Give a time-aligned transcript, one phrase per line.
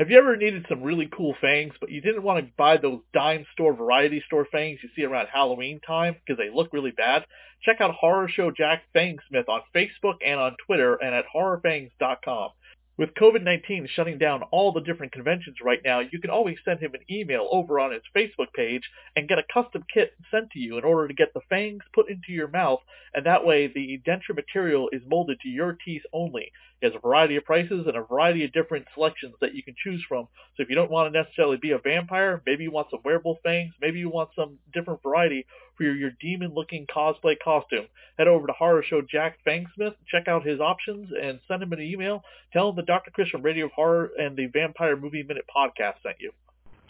[0.00, 3.00] Have you ever needed some really cool fangs, but you didn't want to buy those
[3.12, 7.26] dime store variety store fangs you see around Halloween time because they look really bad?
[7.62, 12.48] Check out Horror Show Jack Fangsmith on Facebook and on Twitter and at horrorfangs.com.
[12.96, 16.94] With COVID-19 shutting down all the different conventions right now, you can always send him
[16.94, 18.82] an email over on his Facebook page
[19.16, 22.08] and get a custom kit sent to you in order to get the fangs put
[22.08, 22.80] into your mouth,
[23.12, 26.52] and that way the denture material is molded to your teeth only.
[26.80, 29.74] He has a variety of prices and a variety of different selections that you can
[29.82, 30.28] choose from.
[30.56, 33.38] So if you don't want to necessarily be a vampire, maybe you want some werewolf
[33.42, 37.86] fangs, maybe you want some different variety for your, your demon-looking cosplay costume,
[38.18, 41.80] head over to Horror Show Jack Fangsmith, check out his options, and send him an
[41.80, 42.22] email.
[42.52, 43.10] Tell him that Dr.
[43.10, 46.32] Chris from Radio Horror and the Vampire Movie Minute podcast sent you.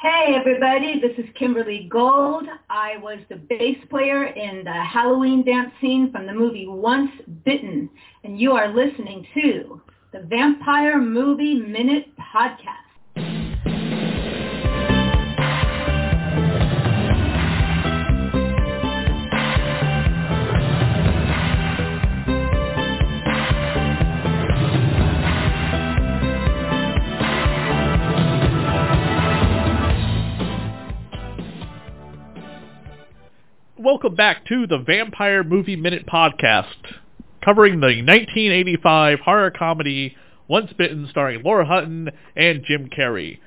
[0.03, 2.47] Hey everybody, this is Kimberly Gold.
[2.71, 7.11] I was the bass player in the Halloween dance scene from the movie Once
[7.45, 7.91] Bitten,
[8.25, 9.79] and you are listening to
[10.13, 12.90] the Vampire Movie Minute Podcast.
[34.03, 36.95] Welcome back to the Vampire Movie Minute Podcast,
[37.45, 40.17] covering the 1985 horror comedy
[40.49, 43.41] Once Bitten starring Lauren Hutton and Jim Carrey.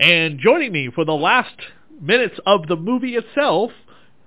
[0.00, 1.54] And joining me for the last
[2.00, 3.70] minutes of the movie itself,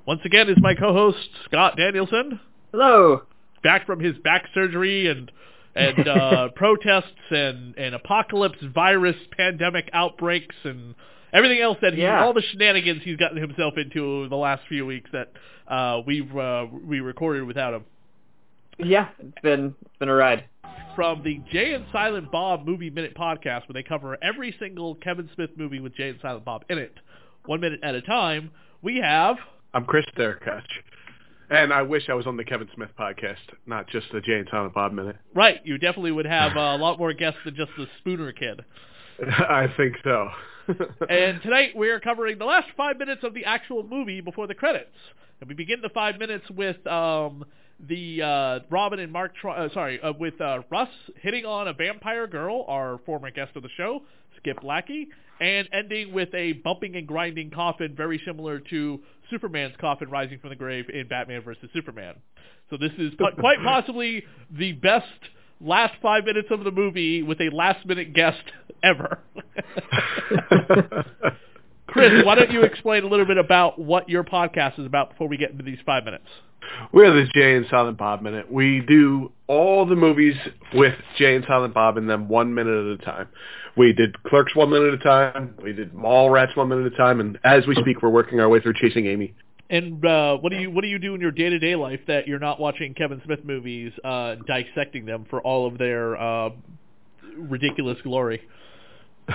[0.08, 2.40] once again, is my co-host Scott Danielson.
[2.72, 3.24] Hello.
[3.62, 5.30] Back from his back surgery and
[5.76, 10.96] and uh, protests and, and apocalypse virus pandemic outbreaks and
[11.34, 12.24] everything else that he, Yeah.
[12.24, 15.32] all the shenanigans he's gotten himself into the last few weeks that
[15.68, 17.84] uh, we've uh, we recorded without him.
[18.80, 20.46] Yeah, it's been it's been a ride.
[20.96, 25.30] From the Jay and Silent Bob Movie Minute podcast, where they cover every single Kevin
[25.34, 26.94] Smith movie with Jay and Silent Bob in it,
[27.46, 28.52] one minute at a time,
[28.84, 29.38] we have
[29.74, 30.64] I'm Chris Derkach.
[31.50, 33.36] And I wish I was on the Kevin Smith podcast,
[33.68, 35.18] not just the Jay and Silent Bob minute.
[35.36, 35.60] right.
[35.64, 38.62] You definitely would have uh, a lot more guests than just the Spooner kid.
[39.28, 40.30] I think so.
[41.10, 44.96] And tonight we're covering the last five minutes of the actual movie before the credits.
[45.40, 47.46] And we begin the five minutes with um,
[47.80, 50.90] the uh, Robin and Mark, Tr- uh, sorry, uh, with uh, Russ
[51.22, 54.02] hitting on a vampire girl, our former guest of the show,
[54.38, 55.10] Skip Lackey,
[55.42, 59.00] and ending with a bumping and grinding coffin very similar to
[59.30, 61.70] Superman's coffin rising from the grave in Batman vs.
[61.74, 62.16] Superman.
[62.70, 65.08] So this is quite possibly the best
[65.64, 68.44] last five minutes of the movie with a last minute guest
[68.84, 69.20] ever.
[71.88, 75.28] Chris, why don't you explain a little bit about what your podcast is about before
[75.28, 76.26] we get into these five minutes?
[76.92, 78.52] We're the Jay and Silent Bob minute.
[78.52, 80.36] We do all the movies
[80.74, 83.28] with Jay and Silent Bob in them one minute at a time.
[83.76, 85.56] We did Clerks one minute at a time.
[85.62, 87.20] We did Mallrats one minute at a time.
[87.20, 89.34] And as we speak, we're working our way through Chasing Amy.
[89.74, 92.00] And uh, what do you what do you do in your day to day life
[92.08, 96.50] that you're not watching Kevin Smith movies, uh, dissecting them for all of their uh,
[97.38, 98.40] ridiculous glory?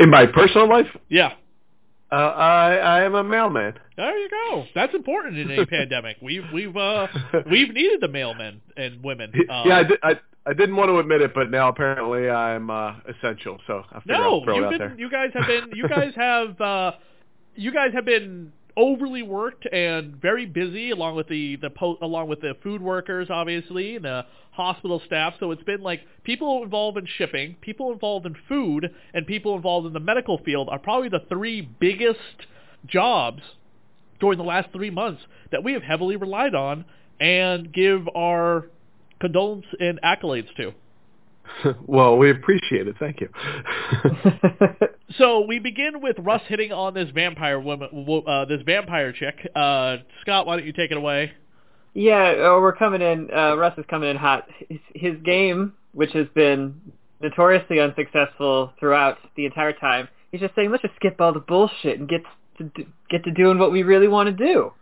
[0.00, 1.32] in my personal life, Yeah,
[2.10, 3.74] uh, I, I am a mailman.
[3.96, 4.64] there you go.
[4.74, 6.16] That's important in a pandemic.
[6.22, 7.06] We've we've uh,
[7.50, 9.32] we've needed the mailmen and women.
[9.48, 10.14] Uh, yeah, I, did, I,
[10.46, 13.58] I didn't want to admit it, but now apparently I'm uh, essential.
[13.66, 14.78] So I No, you've out been.
[14.78, 14.94] there.
[14.98, 15.70] You guys have been.
[15.76, 16.60] You guys have.
[16.60, 16.92] Uh,
[17.58, 22.28] you guys have been overly worked and very busy, along with the the po- along
[22.28, 25.34] with the food workers, obviously, and the hospital staff.
[25.40, 29.88] So it's been like people involved in shipping, people involved in food, and people involved
[29.88, 32.20] in the medical field are probably the three biggest
[32.86, 33.42] jobs
[34.20, 36.84] during the last three months that we have heavily relied on
[37.20, 38.66] and give our
[39.20, 40.72] condolence and accolades to.
[41.86, 42.96] well, we appreciate it.
[42.98, 43.28] Thank you.
[45.16, 47.88] So we begin with Russ hitting on this vampire woman,
[48.26, 49.34] uh, this vampire chick.
[49.56, 51.32] Uh, Scott, why don't you take it away?
[51.94, 53.30] yeah, uh, we're coming in.
[53.34, 54.46] Uh, Russ is coming in hot.
[54.68, 56.78] His, his game, which has been
[57.22, 61.98] notoriously unsuccessful throughout the entire time, he's just saying, let's just skip all the bullshit
[61.98, 62.20] and get
[62.58, 64.72] to do, get to doing what we really want to do.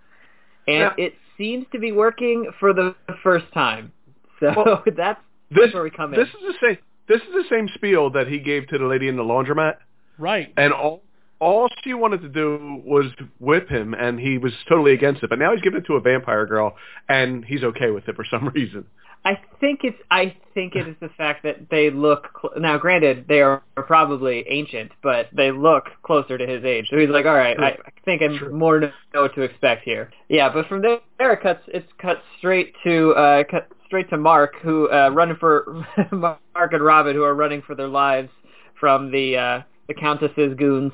[0.67, 1.05] And Yeah.
[1.07, 3.93] it seems to be working for the first time.
[4.41, 5.21] So Well, that's
[5.51, 6.21] this where we come in.
[6.21, 6.79] this is the same.
[7.09, 9.77] This is the same spiel that he gave to the lady in the laundromat,
[10.19, 10.53] Right.
[10.57, 11.03] and all
[11.39, 13.07] all she wanted to do was
[13.39, 15.29] whip him, and he was totally against it.
[15.31, 16.75] But now he's giving it to a vampire girl,
[17.09, 18.87] and he's okay with it for some reason.
[19.25, 22.79] I think it's I think it is the fact that they look cl- now.
[22.79, 26.87] Granted, they are probably ancient, but they look closer to his age.
[26.91, 28.53] So he's like, all right, I, I think I True.
[28.53, 30.11] more know what to expect here.
[30.29, 31.63] Yeah, but from there it cuts.
[31.69, 36.85] It's cut straight to uh, cut straight to Mark, who uh, running for Mark and
[36.85, 38.31] Robin, who are running for their lives
[38.79, 40.93] from the uh, the Countess's goons,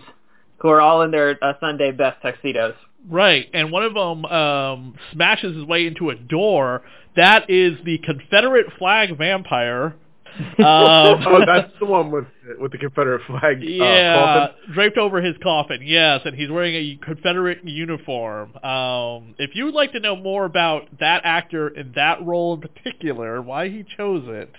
[0.59, 2.75] who are all in their uh, Sunday best tuxedos.
[3.09, 6.83] Right, and one of them um, smashes his way into a door.
[7.17, 9.97] That is the Confederate flag vampire.
[10.59, 12.25] Um, oh, that's the one with
[12.59, 13.59] with the Confederate flag.
[13.59, 14.73] Uh, yeah, coffin.
[14.73, 15.81] draped over his coffin.
[15.83, 18.57] Yes, and he's wearing a Confederate uniform.
[18.57, 22.63] Um, if you would like to know more about that actor in that role in
[22.63, 24.51] particular, why he chose it,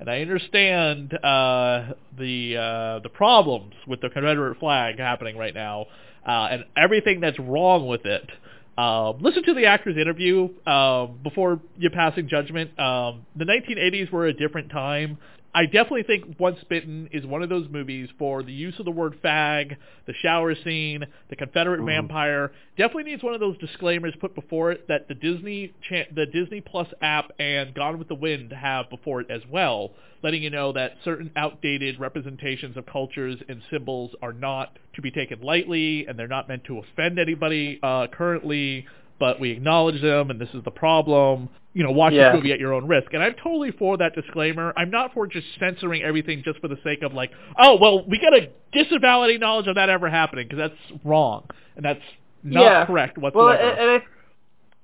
[0.00, 5.86] and I understand uh, the uh, the problems with the Confederate flag happening right now,
[6.28, 8.28] uh, and everything that's wrong with it.
[8.76, 12.78] Um, listen to the actor's interview um, before you passing judgment.
[12.78, 15.18] Um, the 1980s were a different time.
[15.54, 18.90] I definitely think Once Bitten is one of those movies for the use of the
[18.92, 19.76] word fag,
[20.06, 21.86] the shower scene, the Confederate Mhm.
[21.86, 22.52] vampire.
[22.76, 26.60] Definitely needs one of those disclaimers put before it that the Disney cha- the Disney
[26.60, 29.92] Plus app and Gone with the Wind have before it as well,
[30.22, 35.10] letting you know that certain outdated representations of cultures and symbols are not to be
[35.10, 38.84] taken lightly, and they're not meant to offend anybody uh, currently.
[39.20, 41.48] But we acknowledge them, and this is the problem.
[41.74, 42.30] You know, watch Yeah.
[42.30, 43.12] this movie at your own risk.
[43.14, 44.72] And I'm totally for that disclaimer.
[44.76, 48.18] I'm not for just censoring everything just for the sake of like, oh, well, we
[48.20, 51.44] got to disavow any knowledge of that ever happening because that's wrong
[51.76, 52.00] and that's
[52.44, 52.86] not Yeah.
[52.86, 53.70] correct Well, whatsoever.
[53.70, 54.06] and, and I,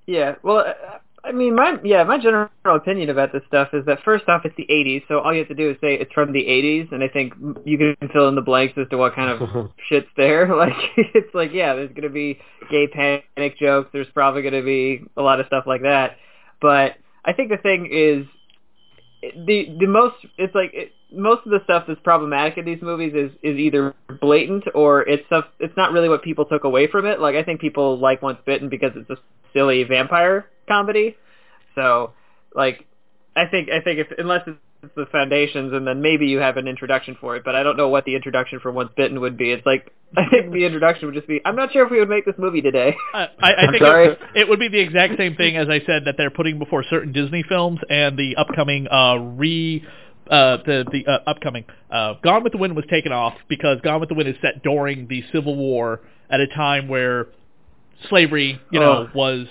[0.07, 0.75] yeah, well,
[1.25, 4.55] I mean, my yeah, my general opinion about this stuff is that first off, it's
[4.57, 7.03] the '80s, so all you have to do is say it's from the '80s, and
[7.03, 7.33] I think
[7.65, 10.45] you can fill in the blanks as to what kind of shit's there.
[10.55, 12.39] Like, it's like, yeah, there's gonna be
[12.71, 13.91] gay panic jokes.
[13.93, 16.17] There's probably gonna be a lot of stuff like that.
[16.61, 16.93] But
[17.25, 18.27] I think the thing is,
[19.47, 23.15] the the most it's like it, most of the stuff that's problematic in these movies
[23.15, 27.07] is is either blatant or it's stuff it's not really what people took away from
[27.07, 27.21] it.
[27.21, 29.17] Like I think people like Once Bitten because it's a
[29.53, 31.17] silly vampire comedy.
[31.75, 32.13] So
[32.55, 32.85] like
[33.37, 34.59] I think I think if unless it's
[34.97, 37.89] the foundations and then maybe you have an introduction for it, but I don't know
[37.89, 39.51] what the introduction for Once Bitten would be.
[39.51, 42.09] It's like I think the introduction would just be I'm not sure if we would
[42.09, 42.95] make this movie today.
[43.15, 44.09] I, I, I think sorry.
[44.09, 46.85] it, it would be the exact same thing as I said that they're putting before
[46.89, 49.85] certain Disney films and the upcoming uh, re
[50.31, 54.01] uh, the the uh, upcoming uh, Gone with the Wind was taken off because Gone
[54.01, 56.01] with the Wind is set during the Civil War
[56.31, 57.27] at a time where
[58.09, 59.11] slavery, you know, Oh.
[59.15, 59.47] was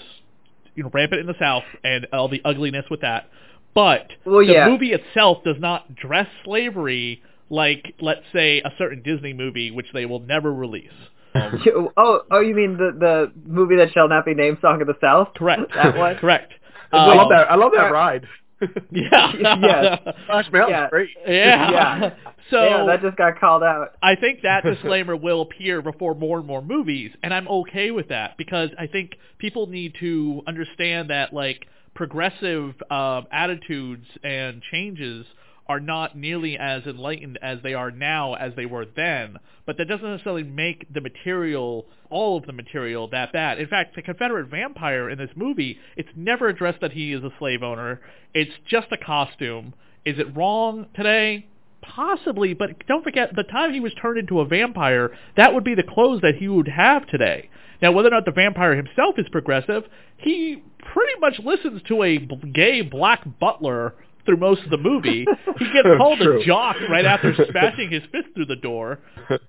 [0.76, 3.30] you know rampant in the South and all the ugliness with that.
[3.76, 4.68] But Well, the yeah.
[4.70, 10.06] movie itself does not dress slavery like, let's say, a certain Disney movie, which they
[10.06, 10.92] will never release.
[11.36, 14.88] Um, oh, oh, you mean the the movie that shall not be named, Song of
[14.88, 15.30] the South?
[15.36, 15.62] Correct.
[15.74, 16.16] That one.
[16.20, 16.54] Correct.
[16.92, 17.52] I love Um, that.
[17.52, 18.28] I love that ride.
[18.92, 19.34] Yeah.
[19.34, 19.96] Yeah.
[20.24, 20.90] Splash Mountain's Yeah.
[20.92, 21.10] great.
[21.28, 21.72] yeah.
[21.72, 22.10] Yeah.
[22.54, 23.96] So yeah, that just got called out.
[24.02, 28.10] I think that disclaimer will appear before more and more movies, and I'm okay with
[28.10, 31.66] that because I think people need to understand that like
[31.96, 35.26] progressive um, attitudes and changes
[35.68, 39.38] are not nearly as enlightened as they are now as they were then.
[39.66, 43.60] But that doesn't necessarily make the material, all of the material, that bad.
[43.60, 47.32] In fact, the Confederate vampire in this movie, it's never addressed that he is a
[47.40, 48.02] slave owner.
[48.34, 49.74] It's just a costume.
[50.06, 51.48] Is it wrong today?
[51.84, 55.76] Possibly, but don't forget, the time he was turned into a vampire, that would be
[55.76, 57.50] the clothes that he would have today.
[57.82, 59.84] Now, whether or not the vampire himself is progressive,
[60.18, 60.64] he
[60.94, 63.94] pretty much listens to a b- gay black butler
[64.26, 65.26] through most of the movie.
[65.60, 66.42] He gets called True.
[66.42, 69.00] a jock right after smashing his fist through the door.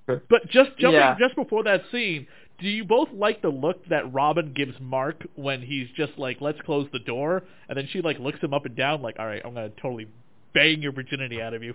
[0.07, 1.17] But just jumping Yeah.
[1.19, 2.27] just before that scene,
[2.61, 6.61] do you both like the look that Robin gives Mark when he's just like, "Let's
[6.63, 9.43] close the door," and then she like looks him up and down, like, "All right,
[9.45, 10.07] I'm gonna totally
[10.55, 11.75] bang your virginity out of you."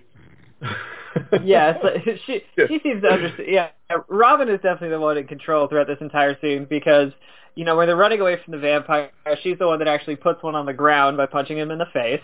[1.44, 3.50] Yeah, it's like, she she seems to understand.
[3.50, 3.70] Yeah,
[4.08, 7.12] Robin is definitely the one in control throughout this entire scene because
[7.56, 9.12] you know when they're running away from the vampire,
[9.42, 11.88] she's the one that actually puts one on the ground by punching him in the
[11.94, 12.22] face.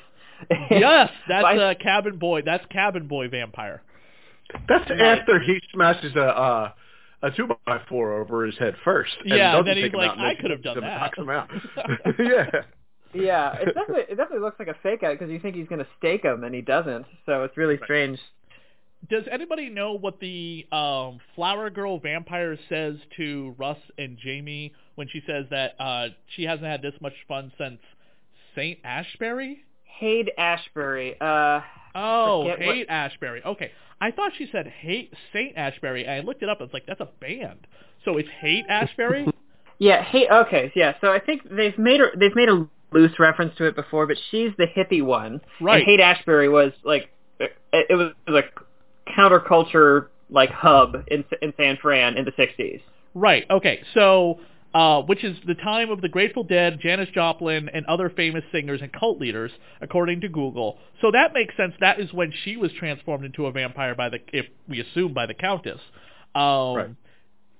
[0.70, 2.42] yes, that's By- uh, cabin boy.
[2.44, 3.82] That's cabin boy vampire.
[4.68, 6.72] That's after he smashes a uh,
[7.24, 9.14] a two by four over his head first.
[9.24, 11.50] and Yeah, and then he's like, out "I could have done that." knocks him out.
[12.20, 12.62] yeah.
[13.16, 15.88] Yeah, it definitely it definitely looks like a fake out because you think he's gonna
[15.98, 17.06] stake him and he doesn't.
[17.26, 18.20] So it's really strange.
[19.10, 25.08] Does anybody know what the um, flower girl vampire says to Russ and Jamie when
[25.08, 27.80] she says that uh, she hasn't had this much fun since
[28.56, 29.64] Saint Ashbury?
[29.84, 31.16] Haight Ashbury.
[31.22, 31.62] Uh,
[31.98, 33.42] Oh, Forget what- Haight Ashbury.
[33.46, 36.60] Okay, I thought she said Hate Saint Ashbury, and I looked it up.
[36.60, 37.68] and It's like that's a band.
[38.04, 39.28] So it's Haight Ashbury.
[39.78, 40.30] yeah, Hate.
[40.30, 40.96] okay, yeah.
[41.00, 44.18] So I think they've made a, they've made a loose reference to it before, but
[44.32, 45.42] she's the hippie one.
[45.62, 45.78] Right.
[45.78, 47.10] And Haight Ashbury was like
[47.40, 52.82] it, it was a counterculture like hub in in San Fran in the '60s.
[53.14, 53.46] Right.
[53.50, 53.82] Okay.
[53.94, 54.40] So
[54.76, 58.82] uh, which is the time of the Grateful Dead, Janis Joplin, and other famous singers
[58.82, 60.78] and cult leaders, according to Google.
[61.00, 61.74] So that makes sense.
[61.80, 65.28] That is when she was transformed into a vampire by the, if we assume, by
[65.28, 65.80] the Countess.
[66.36, 66.90] Um, Right.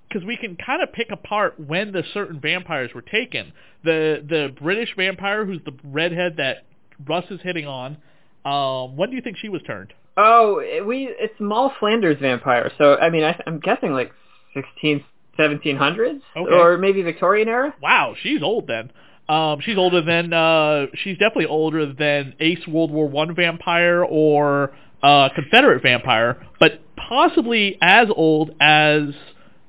[0.08, 3.52] Because we can kind of pick apart when the certain vampires were taken.
[3.84, 6.64] The the British vampire, who's the redhead that
[7.06, 7.98] Russ is hitting on.
[8.44, 9.92] Um, when do you think she was turned?
[10.16, 12.70] Oh, we it's Moll Flanders vampire.
[12.78, 14.12] So I mean, I, I'm guessing like
[14.54, 15.04] 16,
[15.38, 16.52] 1700s, Okay.
[16.54, 17.74] or maybe Victorian era.
[17.82, 18.90] Wow, she's old then.
[19.28, 24.72] Um, she's older than uh, she's definitely older than Ace World War One vampire or
[25.02, 29.08] uh, Confederate vampire, but possibly as old as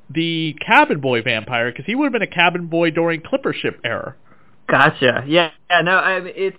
[0.09, 3.79] the cabin boy vampire because he would have been a cabin boy during clipper ship
[3.83, 4.15] era.
[4.69, 5.23] Gotcha.
[5.27, 5.51] Yeah.
[5.69, 5.81] Yeah.
[5.81, 6.57] No, I mean, it's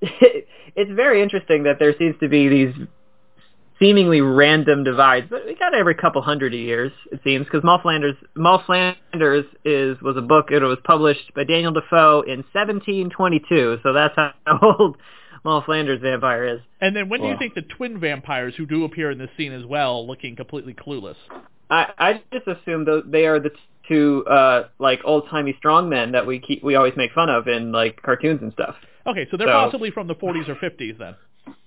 [0.00, 2.74] it's very interesting that there seems to be these
[3.78, 8.16] seemingly random divides, but we got every couple hundred years it seems because Moll Flanders
[8.34, 10.46] Moll Flanders is was a book.
[10.50, 14.96] It was published by Daniel Defoe in 1722, so that's how old
[15.44, 16.60] Moll Flanders vampire is.
[16.80, 19.52] And then when do you think the twin vampires who do appear in this scene
[19.52, 21.16] as well, looking completely clueless?
[21.70, 23.50] I I just assume those they are the
[23.88, 27.72] two uh like old timey strongmen that we keep we always make fun of in
[27.72, 28.74] like cartoons and stuff.
[29.06, 31.14] Okay, so they're So- possibly from the 40s or 50s then.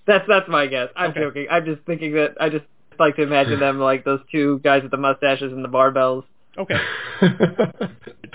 [0.05, 0.89] That's that's my guess.
[0.95, 1.19] I'm Okay.
[1.21, 1.47] joking.
[1.49, 2.65] I'm just thinking that I just
[2.97, 6.23] like to imagine them like those two guys with the mustaches and the barbells.
[6.57, 6.75] Okay.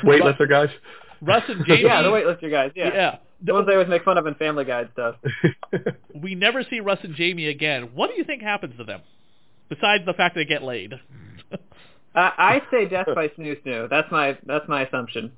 [0.05, 0.69] Weightlifter guys.
[1.21, 1.83] Russ and Jamie.
[1.85, 2.73] Yeah, the weightlifter guys.
[2.75, 2.91] Yeah.
[2.95, 3.17] Yeah.
[3.43, 5.17] The ones they always make fun of in Family Guy stuff.
[6.15, 7.91] We never see Russ and Jamie again.
[7.95, 9.01] What do you think happens to them?
[9.69, 10.95] Besides the fact they get laid.
[12.15, 13.89] I, I say death by snoo snoo.
[13.89, 15.33] That's my that's my assumption.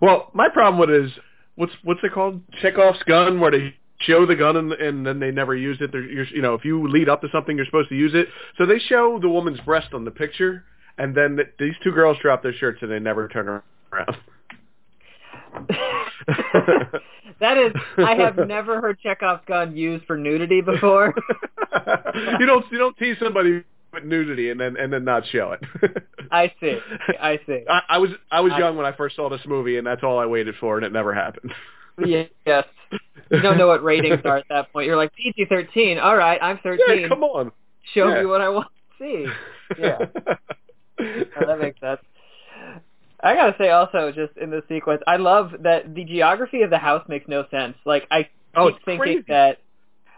[0.00, 1.12] well, my problem with it is
[1.56, 2.40] what's what's it called?
[2.60, 5.92] Chekhov's gun, where they show the gun and, and then they never use it.
[5.92, 8.28] They're, you're, you know, if you lead up to something, you're supposed to use it.
[8.58, 10.64] So they show the woman's breast on the picture,
[10.98, 13.46] and then th- these two girls drop their shirts and they never turn
[13.92, 14.16] around.
[17.40, 21.14] that is, I have never heard Chekhov's gun used for nudity before.
[22.38, 26.02] you don't you don't tease somebody with nudity and then and then not show it.
[26.30, 26.78] I see.
[27.20, 27.64] I see.
[27.68, 30.02] I, I was I was I- young when I first saw this movie, and that's
[30.02, 31.52] all I waited for, and it never happened.
[32.04, 32.64] Yeah, yes.
[33.30, 34.86] You don't know what ratings are at that point.
[34.86, 35.98] You're like PG thirteen.
[35.98, 37.00] All right, I'm thirteen.
[37.02, 37.52] Yeah, come on.
[37.94, 38.20] Show Yeah.
[38.20, 38.68] me what I want
[38.98, 39.26] to see.
[39.78, 39.98] Yeah.
[41.02, 42.00] Oh, that makes sense.
[43.22, 46.76] I gotta say also, just in this sequence, I love that the geography of the
[46.76, 47.74] house makes no sense.
[47.86, 49.24] Like I oh, keep Oh, thinking crazy.
[49.28, 49.58] that,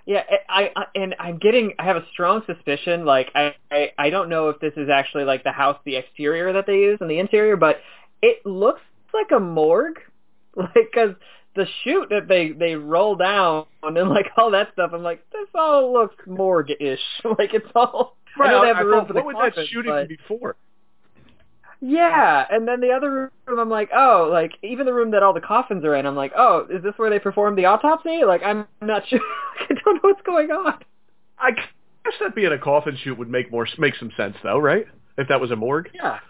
[0.07, 3.05] yeah, I, I and I'm getting, I have a strong suspicion.
[3.05, 6.53] Like I, I, I don't know if this is actually like the house, the exterior
[6.55, 7.77] that they use and the interior, but
[8.21, 8.81] it looks
[9.15, 9.99] like a morgue,
[10.57, 11.15] like because
[11.55, 14.91] the chute that they they roll down and like all that stuff.
[14.93, 17.01] I'm like, this all looks morgue-ish.
[17.39, 18.17] like it's all.
[18.41, 20.09] I know they have I the room thought, for the what was that shooting but-
[20.09, 20.57] before?
[21.85, 25.35] Yeah, and then the other room, I'm like, oh, like even the room that all
[25.35, 28.23] the coffins are in, I'm like, oh, is this where they performed the autopsy?
[28.25, 29.19] Like, I'm not sure.
[29.59, 30.79] I don't know what's going on.
[31.41, 34.87] I guess that being a coffin chute would make more make some sense, though, right?
[35.19, 35.89] If that was a morgue.
[35.93, 36.21] Yeah,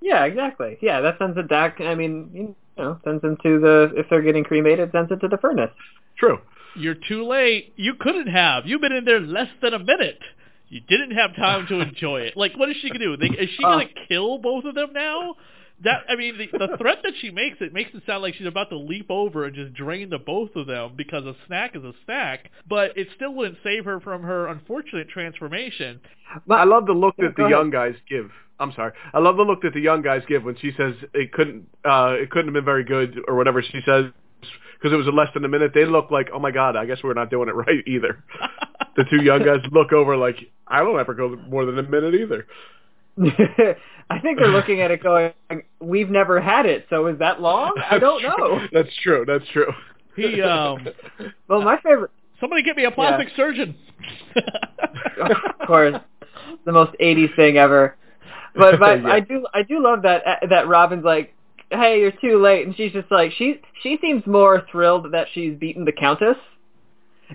[0.00, 0.78] yeah, exactly.
[0.80, 1.82] Yeah, that sends it back.
[1.82, 5.28] I mean, you know, sends them to the if they're getting cremated, sends it to
[5.28, 5.70] the furnace.
[6.18, 6.38] True.
[6.76, 7.74] You're too late.
[7.76, 8.66] You couldn't have.
[8.66, 10.18] You've been in there less than a minute.
[10.74, 12.36] You didn't have time to enjoy it.
[12.36, 13.16] Like, what is she gonna do?
[13.16, 15.36] They, is she gonna kill both of them now?
[15.84, 18.48] That I mean, the, the threat that she makes it makes it sound like she's
[18.48, 21.84] about to leap over and just drain the both of them because a snack is
[21.84, 22.50] a snack.
[22.68, 26.00] But it still wouldn't save her from her unfortunate transformation.
[26.44, 28.32] But I love the look that the young guys give.
[28.58, 28.94] I'm sorry.
[29.12, 32.16] I love the look that the young guys give when she says it couldn't uh
[32.18, 34.06] it couldn't have been very good or whatever she says
[34.74, 35.70] because it was less than a minute.
[35.72, 38.24] They look like, oh my god, I guess we're not doing it right either.
[38.96, 40.36] the two young guys look over like,
[40.66, 42.46] I don't ever go more than a minute either.
[44.10, 45.32] I think they're looking at it going,
[45.80, 47.74] we've never had it, so is that long?
[47.90, 48.60] I don't That's know.
[48.72, 49.24] That's true.
[49.26, 49.72] That's true.
[50.16, 50.86] He, um,
[51.48, 52.10] Well, my favorite,
[52.40, 53.74] Somebody get me a plastic surgeon.
[54.36, 55.96] of course,
[56.66, 57.96] the most 80s thing ever.
[58.54, 59.08] But, but Yeah.
[59.08, 61.34] I do I do love that that Robin's like,
[61.70, 65.56] "Hey, you're too late," and she's just like she she seems more thrilled that she's
[65.56, 66.36] beaten the Countess.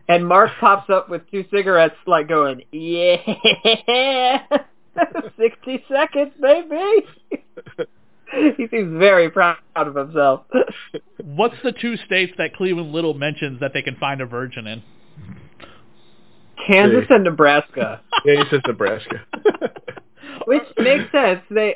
[0.08, 3.18] And Mark pops up with two cigarettes, like going, "Yeah,
[5.40, 7.06] sixty seconds, baby."
[8.58, 10.46] he seems very proud of himself.
[11.24, 14.84] What's the two states that Cleavon Little mentions that they can find a virgin in?
[16.68, 18.02] Kansas and Nebraska.
[18.26, 19.26] yeah, he says Nebraska.
[20.46, 21.42] Which makes sense.
[21.50, 21.76] They,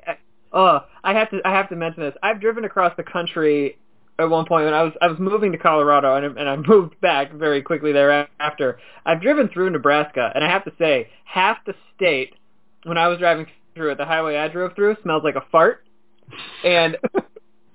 [0.51, 2.13] uh, I have to, I have to mention this.
[2.21, 3.77] I've driven across the country
[4.19, 6.99] at one point when I was, I was moving to Colorado, and, and I moved
[7.01, 8.79] back very quickly thereafter.
[9.05, 12.35] I've driven through Nebraska, and I have to say, half the state,
[12.83, 15.83] when I was driving through it, the highway I drove through smells like a fart,
[16.63, 16.97] and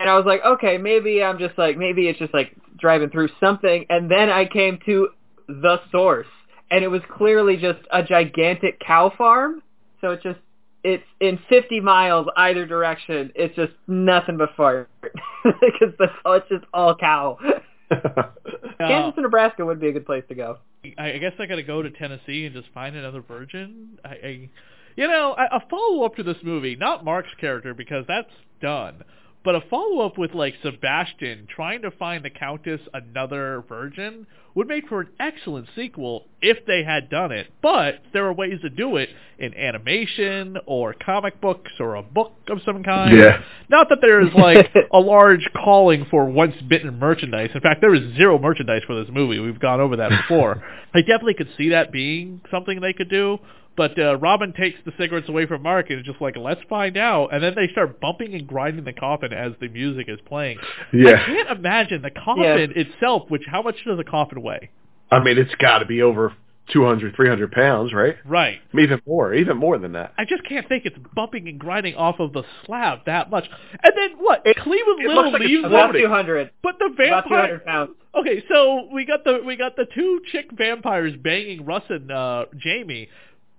[0.01, 3.31] and I was like, okay, maybe I'm just like, maybe it's just like driving through
[3.41, 5.09] something, and then I came to
[5.49, 6.27] the source,
[6.71, 9.63] and it was clearly just a gigantic cow farm.
[10.01, 10.39] So it just
[10.85, 13.33] it's in 50 miles either direction.
[13.35, 16.33] It's just nothing but fart because that's all.
[16.33, 17.39] Oh, it's just all cow.
[17.91, 20.59] Kansas and Nebraska would be a good place to go.
[20.97, 23.99] I, guess I got to go to Tennessee and just find another virgin.
[24.05, 24.51] I, I
[24.97, 28.31] you know, a, a follow up to this movie, not Mark's character because that's
[28.61, 29.03] done,
[29.45, 34.67] but a follow up with like Sebastian trying to find the Countess another virgin would
[34.67, 37.47] make for an excellent sequel if they had done it.
[37.63, 42.33] But there are ways to do it in animation or comic books or a book
[42.49, 43.17] of some kind.
[43.17, 43.41] Yeah.
[43.69, 47.51] Not that there is like a large calling for once bitten merchandise.
[47.55, 49.39] In fact, there is zero merchandise for this movie.
[49.39, 50.63] We've gone over that before.
[50.95, 53.39] I definitely could see that being something they could do.
[53.79, 56.97] But uh, Robin takes the cigarettes away from Mark and is just like, let's find
[56.97, 57.29] out.
[57.33, 60.59] And then they start bumping and grinding the coffin as the music is playing.
[60.93, 61.13] Yeah.
[61.23, 64.71] I can't imagine the coffin itself, which how much does a coffin weigh?
[65.11, 66.35] I mean, it's got to be over
[66.73, 68.17] 200, 300 pounds, right?
[68.27, 68.59] Right.
[68.79, 70.13] Even more, even more than that.
[70.19, 73.47] I just can't think it's bumping and grinding off of the slab that much.
[73.83, 74.45] And then what?
[74.45, 76.51] Cleavon it Little looks like it's leaves About 200.
[76.63, 77.91] but the About vampire 200 pounds.
[78.15, 82.47] Okay, so we got the we got the two chick vampires banging Russ and uh,
[82.57, 83.09] Jamie,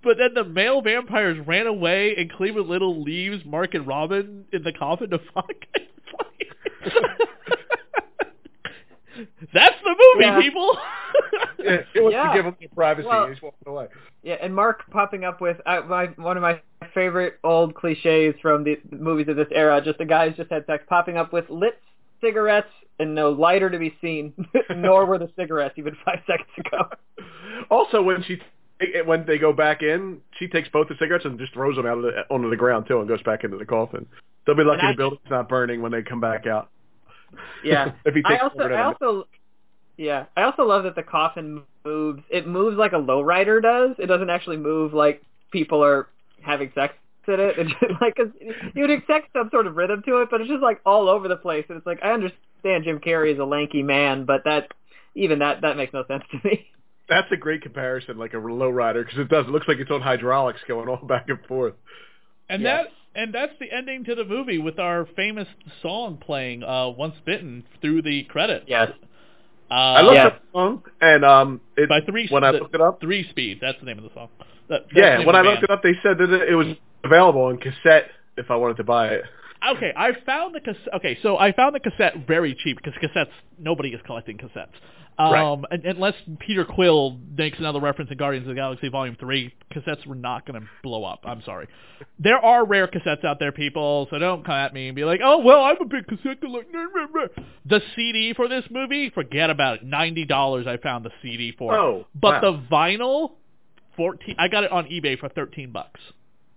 [0.03, 4.63] but then the male vampires ran away, and Cleavon Little leaves Mark and Robin in
[4.63, 5.51] the coffin to fuck.
[9.53, 10.39] That's the movie, Yeah.
[10.41, 10.77] people.
[11.61, 12.29] Yeah, it was Yeah.
[12.29, 13.05] to give him their privacy.
[13.05, 13.87] Well- He's walking away.
[14.23, 16.61] Yeah, and Mark popping up with uh, my, one of my
[16.93, 20.85] favorite old cliches from the movies of this era, just the guys just had sex,
[20.87, 21.77] popping up with lit
[22.21, 24.33] cigarettes and no lighter to be seen,
[24.75, 26.89] nor were the cigarettes even five seconds ago.
[27.69, 28.39] Also, when she
[29.05, 31.97] when they go back in, she takes both the cigarettes and just throws them out
[31.97, 34.05] of the, onto the ground too, and goes back into the coffin.
[34.45, 36.69] They'll be lucky I- the building's not burning when they come back out.
[37.63, 37.91] Yeah.
[38.05, 39.27] if he takes I also, I also,
[39.97, 42.23] yeah, I also love that the coffin moves.
[42.29, 43.95] It moves like a lowrider does.
[43.99, 45.21] It doesn't actually move like
[45.51, 46.07] people are
[46.41, 46.93] having sex
[47.27, 47.55] in it.
[47.59, 48.29] It's just like 'cause
[48.73, 51.27] you would expect some sort of rhythm to it, but it's just like all over
[51.27, 51.65] the place.
[51.69, 54.69] And it's like I understand Jim Carrey is a lanky man, but that
[55.13, 56.67] even that that makes no sense to me.
[57.09, 59.45] That's a great comparison, like a low rider, because it does.
[59.47, 61.73] It looks like it's on hydraulics going all back and forth.
[62.49, 62.85] and Yes.
[62.85, 65.47] that and that's the ending to the movie with our famous
[65.81, 68.65] song playing uh, "Once Bitten" through the credits.
[68.67, 68.91] Yes.
[69.69, 70.25] Uh, I looked Yeah.
[70.27, 73.59] up the song, and um, it, by three when I looked it up, Three Speed.
[73.61, 74.29] That's the name of the song.
[74.69, 75.63] That, yeah, the when I looked band.
[75.63, 76.67] it up, they said that it was
[77.03, 79.23] available on cassette if I wanted to buy it.
[79.75, 80.93] Okay, I found the cassette.
[80.95, 84.69] Okay, so I found the cassette very cheap because cassettes nobody is collecting cassettes.
[85.19, 85.43] Um, Right.
[85.73, 90.05] un- unless Peter Quill makes another reference in Guardians of the Galaxy Volume Three, cassettes
[90.05, 91.19] were not going to blow up.
[91.25, 91.67] I'm sorry.
[92.17, 94.07] There are rare cassettes out there, people.
[94.11, 96.87] So don't come at me and be like, "Oh, well, I'm a big cassette collector."
[97.65, 99.83] The CD for this movie, forget about it.
[99.83, 100.67] Ninety dollars.
[100.67, 101.75] I found the CD for.
[101.75, 102.51] Oh, but wow.
[102.51, 103.31] the vinyl,
[103.97, 104.35] fourteen.
[104.39, 105.99] I got it on eBay for thirteen bucks.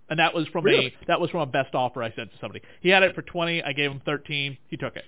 [0.09, 0.87] And that was from Really?
[1.01, 2.61] a that was from a best offer I sent to somebody.
[2.81, 3.61] He had it for twenty.
[3.61, 4.57] I gave him thirteen.
[4.69, 5.05] He took it.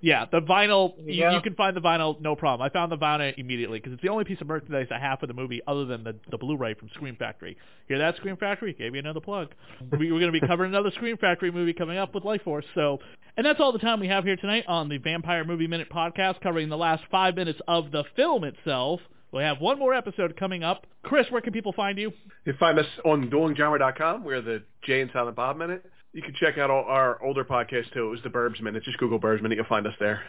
[0.00, 0.96] Yeah, the vinyl.
[0.96, 2.64] There you You, you can find the vinyl, no problem.
[2.64, 5.26] I found the vinyl immediately because it's the only piece of merchandise I have for
[5.26, 7.56] the movie other than the the Blu-ray from Scream Factory.
[7.88, 8.72] Hear that, Scream Factory?
[8.74, 9.48] Gave you another plug.
[9.92, 12.64] we, we're going to be covering another Scream Factory movie coming up with Life Force.
[12.74, 12.98] So,
[13.36, 16.40] and that's all the time we have here tonight on the Vampire Movie Minute podcast,
[16.40, 19.00] covering the last five minutes of the film itself.
[19.32, 20.86] We have one more episode coming up.
[21.02, 22.12] Chris, where can people find you?
[22.44, 24.24] You can find us on duelinggenre.com.
[24.24, 25.84] We're the Jay and Silent Bob Minute.
[26.12, 28.06] You can check out all our older podcast too.
[28.06, 28.82] It was the Burbs Minute.
[28.84, 29.56] Just Google Burbs Minute.
[29.56, 30.22] You'll find us there.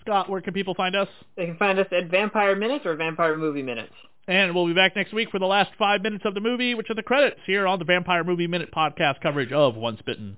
[0.00, 1.08] Scott, where can people find us?
[1.36, 3.92] They can find us at Vampire Minutes or Vampire Movie Minutes.
[4.26, 6.90] And we'll be back next week for the last five minutes of the movie, which
[6.90, 10.36] are the credits here on the Vampire Movie Minute podcast coverage of Once Bitten.